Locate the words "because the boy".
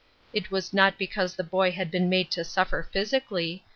0.97-1.69